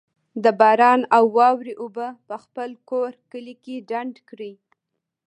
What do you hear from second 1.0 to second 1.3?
او